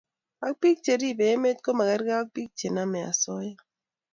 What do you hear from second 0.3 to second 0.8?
ak pik